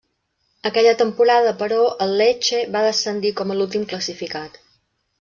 [0.69, 4.63] Aquella temporada però, el Lecce va descendir com a l'últim classificat.